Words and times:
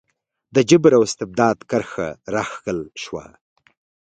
د 0.55 0.57
جبر 0.69 0.91
او 0.97 1.03
استبداد 1.07 1.57
کرښه 1.69 2.07
راښکل 2.33 2.79
شوه. 3.03 3.25